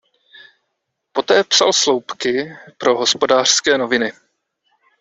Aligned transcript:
Poté 1.11 1.43
psal 1.43 1.73
sloupky 1.73 2.57
pro 2.77 2.97
"Hospodářské 2.97 3.77
noviny". 3.77 4.13